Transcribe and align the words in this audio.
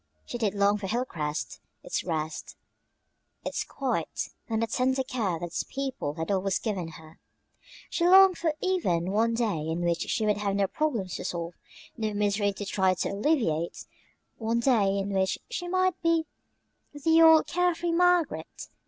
She 0.25 0.39
did 0.39 0.55
long 0.55 0.79
for 0.79 0.87
Hilcrest, 0.87 1.59
its 1.83 2.03
rest, 2.03 2.55
its 3.45 3.63
quiet, 3.63 4.29
and 4.49 4.63
the 4.63 4.65
tender 4.65 5.03
care 5.03 5.37
that 5.37 5.45
its 5.45 5.61
people 5.61 6.15
had 6.15 6.31
always 6.31 6.57
given 6.57 6.87
her. 6.97 7.19
She 7.87 8.07
longed 8.07 8.39
for 8.39 8.55
even 8.61 9.11
one 9.11 9.35
day 9.35 9.59
in 9.69 9.81
which 9.81 10.01
she 10.09 10.25
would 10.25 10.37
have 10.37 10.55
no 10.55 10.65
problems 10.65 11.17
to 11.17 11.23
solve, 11.23 11.53
no 11.97 12.15
misery 12.15 12.51
to 12.51 12.65
try 12.65 12.95
to 12.95 13.09
alleviate 13.09 13.85
one 14.39 14.59
day 14.59 14.97
in 14.97 15.11
which 15.13 15.37
she 15.51 15.67
might 15.67 16.01
be 16.01 16.25
the 16.93 17.21
old 17.21 17.45
care 17.45 17.75
free 17.75 17.91
Margaret. 17.91 18.69